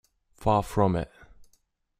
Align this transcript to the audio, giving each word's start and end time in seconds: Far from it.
Far 0.35 0.63
from 0.63 0.95
it. 0.95 1.11